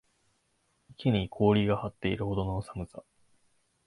[0.97, 3.03] 池に氷が張っているほどの寒さ